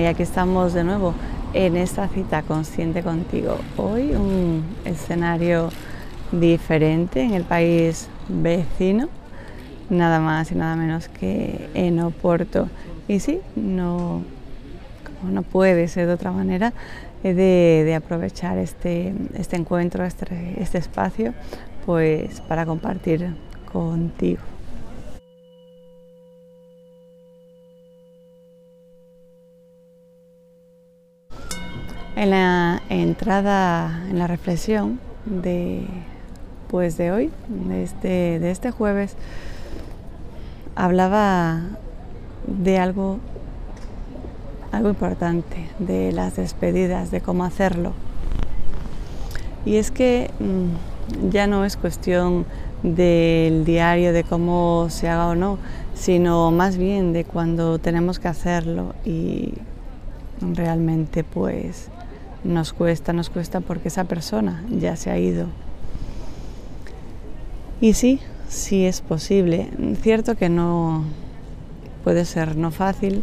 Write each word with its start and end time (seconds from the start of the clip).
Y 0.00 0.06
aquí 0.06 0.22
estamos 0.22 0.72
de 0.72 0.82
nuevo 0.82 1.12
en 1.52 1.76
esta 1.76 2.08
cita 2.08 2.40
consciente 2.40 3.02
contigo. 3.02 3.58
Hoy 3.76 4.12
un 4.12 4.64
escenario 4.86 5.68
diferente 6.32 7.20
en 7.22 7.34
el 7.34 7.44
país 7.44 8.08
vecino, 8.26 9.10
nada 9.90 10.18
más 10.18 10.52
y 10.52 10.54
nada 10.54 10.74
menos 10.74 11.08
que 11.08 11.68
en 11.74 12.00
Oporto. 12.00 12.70
Y 13.08 13.20
sí, 13.20 13.40
no, 13.56 14.22
no 15.30 15.42
puede 15.42 15.86
ser 15.86 16.06
de 16.06 16.14
otra 16.14 16.32
manera 16.32 16.72
de, 17.22 17.94
aprovechar 17.94 18.56
este, 18.56 19.12
este 19.34 19.56
encuentro, 19.56 20.06
este, 20.06 20.62
este 20.62 20.78
espacio, 20.78 21.34
pues 21.84 22.40
para 22.40 22.64
compartir 22.64 23.34
contigo. 23.70 24.40
En 32.20 32.28
la 32.28 32.82
entrada, 32.90 34.04
en 34.10 34.18
la 34.18 34.26
reflexión 34.26 35.00
de, 35.24 35.86
pues 36.68 36.98
de 36.98 37.12
hoy, 37.12 37.30
de 37.48 37.82
este, 37.82 38.38
de 38.38 38.50
este 38.50 38.70
jueves, 38.72 39.16
hablaba 40.76 41.62
de 42.46 42.78
algo, 42.78 43.20
algo 44.70 44.90
importante, 44.90 45.70
de 45.78 46.12
las 46.12 46.36
despedidas, 46.36 47.10
de 47.10 47.22
cómo 47.22 47.42
hacerlo. 47.42 47.94
Y 49.64 49.76
es 49.76 49.90
que 49.90 50.30
mm, 50.40 51.30
ya 51.30 51.46
no 51.46 51.64
es 51.64 51.78
cuestión 51.78 52.44
del 52.82 53.64
diario, 53.64 54.12
de 54.12 54.24
cómo 54.24 54.88
se 54.90 55.08
haga 55.08 55.28
o 55.28 55.34
no, 55.34 55.56
sino 55.94 56.50
más 56.50 56.76
bien 56.76 57.14
de 57.14 57.24
cuando 57.24 57.78
tenemos 57.78 58.18
que 58.18 58.28
hacerlo 58.28 58.94
y 59.06 59.54
realmente 60.42 61.24
pues 61.24 61.88
nos 62.44 62.72
cuesta, 62.72 63.12
nos 63.12 63.30
cuesta 63.30 63.60
porque 63.60 63.88
esa 63.88 64.04
persona 64.04 64.64
ya 64.70 64.96
se 64.96 65.10
ha 65.10 65.18
ido. 65.18 65.46
Y 67.80 67.94
sí, 67.94 68.20
sí 68.48 68.84
es 68.84 69.00
posible. 69.00 69.70
Cierto 70.02 70.36
que 70.36 70.48
no 70.48 71.04
puede 72.04 72.24
ser 72.24 72.56
no 72.56 72.70
fácil, 72.70 73.22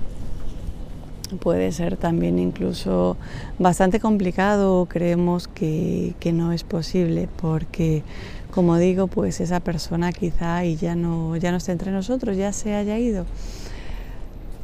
puede 1.39 1.71
ser 1.71 1.97
también 1.97 2.39
incluso 2.39 3.17
bastante 3.59 3.99
complicado, 3.99 4.85
creemos 4.85 5.47
que, 5.47 6.15
que, 6.19 6.31
no 6.31 6.53
es 6.53 6.63
posible, 6.63 7.27
porque 7.39 8.03
como 8.51 8.77
digo, 8.77 9.07
pues 9.07 9.41
esa 9.41 9.59
persona 9.59 10.11
quizá 10.11 10.65
y 10.65 10.77
ya 10.77 10.95
no, 10.95 11.35
ya 11.35 11.51
no 11.51 11.57
está 11.57 11.71
entre 11.73 11.91
nosotros, 11.91 12.37
ya 12.37 12.53
se 12.53 12.73
haya 12.73 12.97
ido. 12.97 13.25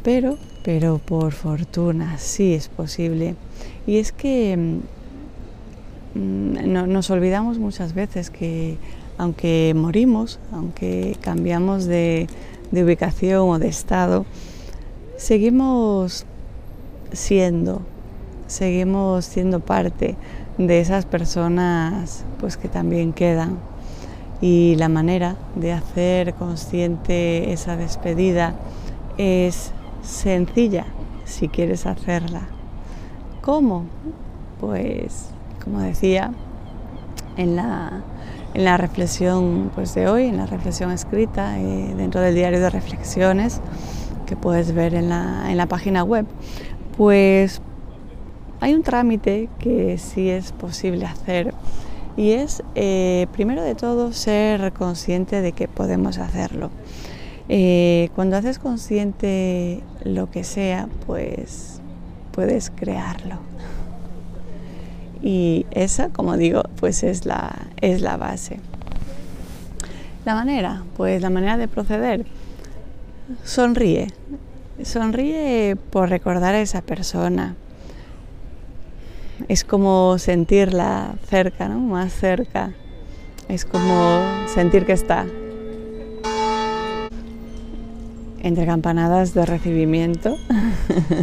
Pero, 0.04 0.38
pero 0.64 1.00
por 1.00 1.32
fortuna 1.32 2.18
sí 2.18 2.54
es 2.54 2.68
posible. 2.68 3.36
Y 3.88 3.98
es 3.98 4.12
que 4.12 4.82
mm, 6.16 6.92
nos 6.92 7.10
olvidamos 7.10 7.58
muchas 7.58 7.94
veces 7.94 8.30
que 8.30 8.78
aunque 9.18 9.74
morimos, 9.76 10.40
aunque 10.52 11.16
cambiamos 11.22 11.86
de, 11.86 12.28
de 12.72 12.84
ubicación 12.84 13.50
o 13.50 13.60
de 13.60 13.68
estado, 13.68 14.26
seguimos 15.18 16.26
siendo, 17.12 17.82
seguimos 18.48 19.26
siendo 19.26 19.60
parte 19.60 20.16
de 20.58 20.80
esas 20.80 21.06
personas 21.06 22.26
pues 22.40 22.58
que 22.58 22.68
también 22.68 23.14
quedan. 23.14 23.58
Y 24.42 24.76
la 24.76 24.90
manera 24.90 25.38
de 25.56 25.72
hacer 25.72 26.34
consciente 26.34 27.54
esa 27.54 27.78
despedida 27.78 28.56
es 29.18 29.72
sencilla 30.04 30.86
si 31.26 31.48
quieres 31.48 31.86
hacerla. 31.86 32.42
¿Cómo? 33.42 33.86
Pues, 34.60 35.30
como 35.64 35.80
decía, 35.80 36.32
en 37.38 37.56
la, 37.56 38.04
en 38.54 38.66
la 38.66 38.78
reflexión 38.78 39.72
pues, 39.74 39.96
de 39.96 40.08
hoy, 40.08 40.26
en 40.26 40.38
la 40.38 40.46
reflexión 40.46 40.92
escrita 40.92 41.60
eh, 41.60 41.94
dentro 41.98 42.22
del 42.22 42.36
diario 42.36 42.60
de 42.60 42.70
reflexiones 42.70 43.62
que 44.26 44.36
puedes 44.36 44.74
ver 44.74 44.94
en 44.94 45.10
la, 45.10 45.50
en 45.50 45.58
la 45.58 45.66
página 45.66 46.04
web, 46.04 46.26
pues 46.98 47.62
hay 48.60 48.74
un 48.76 48.84
trámite 48.84 49.50
que 49.60 49.98
sí 49.98 50.30
es 50.30 50.54
posible 50.54 51.06
hacer 51.06 51.54
y 52.16 52.32
es, 52.32 52.64
eh, 52.76 53.28
primero 53.34 53.64
de 53.64 53.76
todo, 53.76 54.14
ser 54.14 54.72
consciente 54.72 55.42
de 55.42 55.52
que 55.52 55.68
podemos 55.68 56.20
hacerlo. 56.20 56.70
Eh, 57.50 58.10
cuando 58.16 58.38
haces 58.38 58.58
consciente 58.58 59.82
lo 60.04 60.32
que 60.32 60.44
sea, 60.44 60.88
pues 61.06 61.82
puedes 62.32 62.70
crearlo. 62.70 63.38
Y 65.22 65.66
esa, 65.72 66.10
como 66.10 66.38
digo, 66.38 66.64
pues 66.80 67.04
es 67.04 67.26
la, 67.26 67.68
es 67.82 68.02
la 68.02 68.18
base. 68.18 68.60
La 70.26 70.36
manera, 70.36 70.84
pues 70.96 71.22
la 71.22 71.30
manera 71.30 71.58
de 71.58 71.68
proceder, 71.68 72.26
sonríe. 73.44 74.08
Sonríe 74.84 75.76
por 75.76 76.10
recordar 76.10 76.56
a 76.56 76.62
esa 76.62 76.82
persona. 76.82 77.56
Es 79.48 79.64
como 79.64 80.18
sentirla 80.18 81.16
cerca, 81.30 81.68
¿no? 81.68 81.80
Más 81.80 82.14
cerca. 82.14 82.72
Es 83.50 83.66
como 83.66 84.22
sentir 84.48 84.86
que 84.86 84.94
está, 84.94 85.26
entre 88.44 88.66
campanadas 88.66 89.34
de 89.34 89.46
recibimiento, 89.46 90.38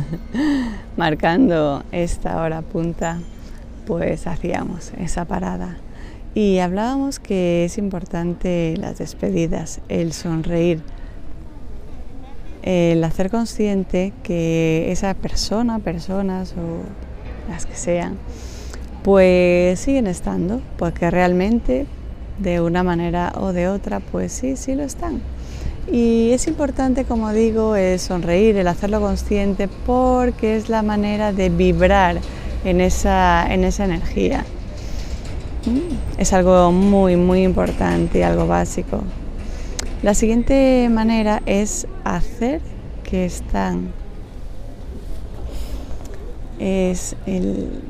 marcando 0.96 1.84
esta 1.92 2.40
hora 2.42 2.62
punta, 2.62 3.18
pues 3.86 4.26
hacíamos 4.26 4.92
esa 4.98 5.26
parada. 5.26 5.76
Y 6.34 6.58
hablábamos 6.58 7.18
que 7.18 7.64
es 7.66 7.76
importante 7.76 8.74
las 8.78 8.98
despedidas, 8.98 9.80
el 9.88 10.12
sonreír, 10.12 10.80
el 12.62 13.02
hacer 13.04 13.30
consciente 13.30 14.12
que 14.22 14.90
esa 14.90 15.12
persona, 15.14 15.78
personas 15.78 16.54
o 16.56 17.50
las 17.50 17.66
que 17.66 17.74
sean, 17.74 18.16
pues 19.02 19.80
siguen 19.80 20.06
estando, 20.06 20.60
porque 20.78 21.10
realmente 21.10 21.86
de 22.38 22.60
una 22.60 22.82
manera 22.82 23.32
o 23.36 23.52
de 23.52 23.68
otra, 23.68 24.00
pues 24.00 24.32
sí, 24.32 24.56
sí 24.56 24.74
lo 24.74 24.84
están. 24.84 25.20
Y 25.92 26.30
es 26.30 26.46
importante, 26.46 27.04
como 27.04 27.32
digo, 27.32 27.74
el 27.74 27.98
sonreír, 27.98 28.56
el 28.56 28.68
hacerlo 28.68 29.00
consciente, 29.00 29.68
porque 29.86 30.56
es 30.56 30.68
la 30.68 30.82
manera 30.82 31.32
de 31.32 31.48
vibrar 31.48 32.20
en 32.64 32.80
esa, 32.80 33.52
en 33.52 33.64
esa 33.64 33.86
energía. 33.86 34.44
Mm, 35.66 36.20
es 36.20 36.32
algo 36.32 36.70
muy, 36.70 37.16
muy 37.16 37.42
importante, 37.42 38.24
algo 38.24 38.46
básico. 38.46 39.02
La 40.02 40.14
siguiente 40.14 40.88
manera 40.90 41.42
es 41.44 41.88
hacer 42.04 42.60
que 43.02 43.24
están. 43.24 43.88
Es 46.60 47.16
el 47.26 47.82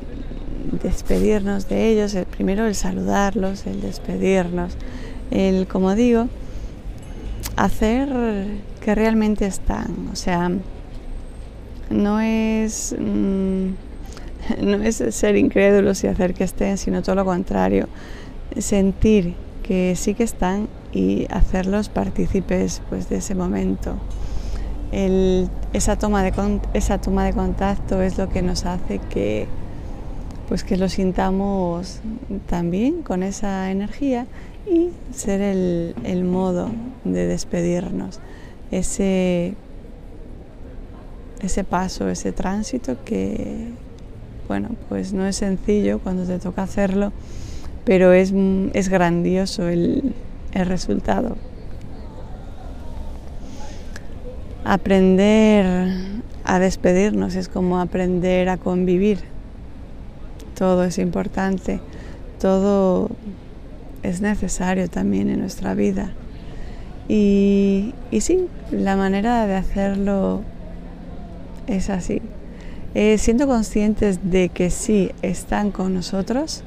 despedirnos 0.81 1.69
de 1.69 1.89
ellos, 1.89 2.15
el 2.15 2.25
primero 2.25 2.65
el 2.65 2.73
saludarlos, 2.73 3.67
el 3.67 3.81
despedirnos, 3.81 4.73
el, 5.29 5.67
como 5.67 5.93
digo, 5.93 6.27
hacer 7.63 8.09
que 8.83 8.95
realmente 8.95 9.45
están. 9.45 10.09
O 10.11 10.15
sea, 10.15 10.51
no 11.89 12.19
es, 12.19 12.95
mm, 12.97 13.67
no 14.61 14.83
es 14.83 15.03
ser 15.11 15.35
incrédulos 15.35 16.03
y 16.03 16.07
hacer 16.07 16.33
que 16.33 16.43
estén, 16.43 16.77
sino 16.77 17.01
todo 17.01 17.15
lo 17.15 17.25
contrario. 17.25 17.87
Sentir 18.57 19.35
que 19.63 19.95
sí 19.95 20.15
que 20.15 20.23
están 20.23 20.67
y 20.91 21.27
hacerlos 21.29 21.89
partícipes 21.89 22.81
pues, 22.89 23.09
de 23.09 23.17
ese 23.17 23.35
momento. 23.35 23.95
esa, 24.91 25.95
toma 25.97 26.23
de, 26.23 26.59
esa 26.73 26.99
toma 26.99 27.25
de 27.25 27.33
contacto 27.33 28.01
es 28.01 28.17
lo 28.17 28.27
que 28.27 28.41
nos 28.41 28.65
hace 28.65 28.99
que, 28.99 29.47
pues 30.49 30.63
que 30.63 30.75
lo 30.75 30.89
sintamos 30.89 32.01
también 32.49 33.03
con 33.03 33.23
esa 33.23 33.71
energía 33.71 34.25
y 34.67 34.89
ser 35.13 35.41
el, 35.41 36.23
modo 36.23 36.69
de 37.03 37.27
despedirnos, 37.27 38.19
ese, 38.71 39.55
ese 41.41 41.63
paso, 41.63 42.09
ese 42.09 42.31
tránsito 42.31 43.03
que, 43.03 43.69
bueno, 44.47 44.69
pues 44.89 45.13
no 45.13 45.25
es 45.25 45.37
sencillo 45.37 45.99
cuando 45.99 46.25
te 46.25 46.39
toca 46.39 46.63
hacerlo, 46.63 47.11
pero 47.85 48.13
es, 48.13 48.31
grandioso 48.89 49.67
el, 49.67 50.13
el 50.53 50.65
resultado. 50.65 51.37
Aprender 54.63 56.21
a 56.43 56.59
despedirnos 56.59 57.35
es 57.35 57.49
como 57.49 57.79
aprender 57.79 58.49
a 58.49 58.57
convivir. 58.57 59.19
Todo 60.55 60.83
es 60.83 60.99
importante, 60.99 61.79
todo 62.39 63.09
es 64.03 64.21
necesario 64.21 64.89
también 64.89 65.29
en 65.29 65.39
nuestra 65.39 65.73
vida. 65.73 66.11
Y, 67.07 67.93
sí, 68.19 68.47
la 68.71 68.95
manera 68.95 69.45
de 69.47 69.55
hacerlo 69.55 70.43
es 71.67 71.89
así. 71.89 72.21
eh, 72.93 73.17
siendo 73.17 73.47
conscientes 73.47 74.19
de 74.31 74.49
que 74.49 74.69
sí 74.69 75.11
están 75.21 75.71
con 75.71 75.93
nosotros, 75.93 76.63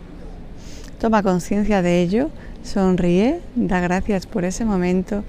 toma 0.98 1.22
conciencia 1.22 1.82
de 1.82 2.00
ello, 2.02 2.30
sonríe, 2.62 3.40
da 3.56 3.80
gracias 3.80 4.26
por 4.26 4.44
ese 4.44 4.64
momento 4.64 5.22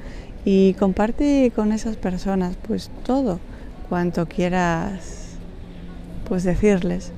y 0.45 0.73
comparte 0.75 1.51
con 1.55 1.73
esas 1.73 1.97
personas 1.97 2.55
pues 2.67 2.89
todo 3.03 3.39
cuanto 3.89 4.27
quieras 4.27 5.37
pues 6.27 6.43
decirles. 6.43 7.11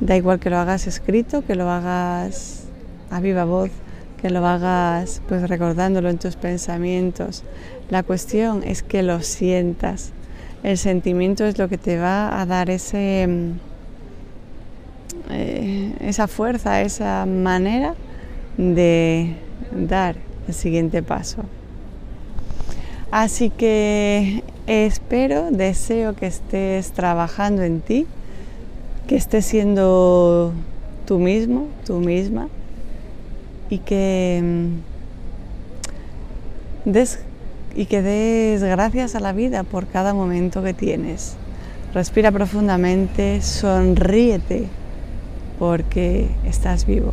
Da 0.00 0.16
igual 0.16 0.40
que 0.40 0.50
lo 0.50 0.58
hagas 0.58 0.86
escrito, 0.86 1.44
que 1.44 1.54
lo 1.54 1.70
hagas 1.70 2.64
a 3.10 3.20
viva 3.20 3.44
voz, 3.44 3.70
que 4.24 4.30
lo 4.30 4.46
hagas 4.46 5.20
pues 5.28 5.46
recordándolo 5.50 6.08
en 6.08 6.16
tus 6.16 6.36
pensamientos. 6.36 7.42
La 7.90 8.02
cuestión 8.02 8.62
es 8.62 8.82
que 8.82 9.02
lo 9.02 9.20
sientas. 9.20 10.12
El 10.62 10.78
sentimiento 10.78 11.44
es 11.44 11.58
lo 11.58 11.68
que 11.68 11.76
te 11.76 11.98
va 11.98 12.40
a 12.40 12.46
dar 12.46 12.70
ese, 12.70 13.26
mm, 13.28 13.50
eh, 15.30 15.92
esa 16.00 16.26
fuerza, 16.26 16.80
esa 16.80 17.26
manera 17.26 17.96
de 18.56 19.34
dar 19.76 20.16
el 20.48 20.54
siguiente 20.54 21.02
paso. 21.02 21.42
Así 23.10 23.50
que 23.50 24.42
espero, 24.66 25.50
deseo 25.50 26.16
que 26.16 26.28
estés 26.28 26.92
trabajando 26.92 27.62
en 27.62 27.82
ti, 27.82 28.06
que 29.06 29.16
estés 29.16 29.44
siendo 29.44 30.54
tú 31.04 31.18
mismo, 31.18 31.68
tú 31.84 31.98
misma, 31.98 32.48
y 33.74 33.78
que 33.78 34.40
mm, 34.42 34.66
des, 36.90 37.18
y 37.74 37.86
que 37.86 38.02
des 38.02 38.62
gracias 38.62 39.16
a 39.16 39.20
la 39.20 39.32
vida 39.32 39.64
por 39.64 39.88
cada 39.88 40.14
momento 40.14 40.62
que 40.62 40.74
tienes. 40.74 41.34
Respira 41.92 42.30
profundamente, 42.30 43.42
sonríete 43.42 44.68
porque 45.58 46.28
estás 46.44 46.86
vivo. 46.86 47.12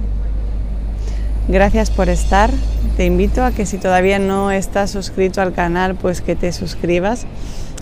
Gracias 1.47 1.89
por 1.89 2.09
estar. 2.09 2.51
Te 2.95 3.05
invito 3.05 3.43
a 3.43 3.51
que 3.51 3.65
si 3.65 3.79
todavía 3.79 4.19
no 4.19 4.51
estás 4.51 4.91
suscrito 4.91 5.41
al 5.41 5.53
canal, 5.53 5.95
pues 5.95 6.21
que 6.21 6.35
te 6.35 6.51
suscribas. 6.51 7.25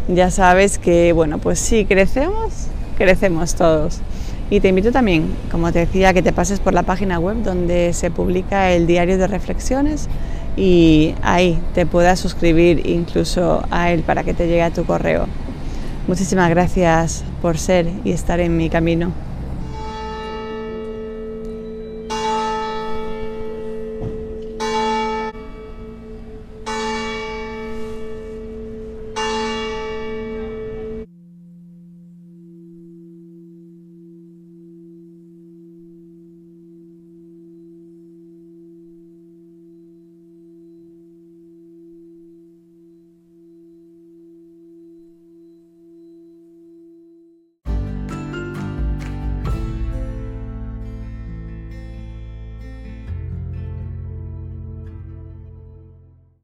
Ya 0.07 0.31
sabes 0.31 0.77
que, 0.77 1.11
bueno, 1.11 1.39
pues 1.39 1.59
sí, 1.59 1.83
crecemos, 1.83 2.67
crecemos 2.97 3.55
todos. 3.55 3.99
Y 4.51 4.61
te 4.61 4.67
invito 4.67 4.91
también, 4.91 5.27
como 5.51 5.71
te 5.71 5.79
decía, 5.79 6.13
que 6.13 6.23
te 6.23 6.33
pases 6.33 6.59
por 6.59 6.73
la 6.73 6.83
página 6.83 7.19
web 7.19 7.43
donde 7.43 7.93
se 7.93 8.09
publica 8.09 8.71
el 8.71 8.87
diario 8.87 9.17
de 9.17 9.27
reflexiones 9.27 10.07
y 10.57 11.13
ahí 11.21 11.59
te 11.73 11.85
puedas 11.85 12.19
suscribir 12.19 12.87
incluso 12.87 13.63
a 13.69 13.91
él 13.91 14.01
para 14.01 14.23
que 14.23 14.33
te 14.33 14.47
llegue 14.47 14.63
a 14.63 14.71
tu 14.71 14.85
correo. 14.85 15.27
Muchísimas 16.07 16.49
gracias 16.49 17.23
por 17.41 17.59
ser 17.59 17.87
y 18.03 18.11
estar 18.11 18.39
en 18.39 18.57
mi 18.57 18.69
camino. 18.69 19.11